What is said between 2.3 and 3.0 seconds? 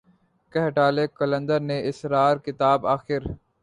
کتاب